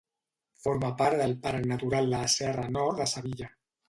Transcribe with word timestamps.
Forma 0.61 0.87
part 1.01 1.19
del 1.19 1.35
parc 1.43 1.67
natural 1.71 2.07
de 2.09 2.13
la 2.13 2.21
Serra 2.37 2.65
Nord 2.79 3.03
de 3.03 3.07
Sevilla. 3.13 3.51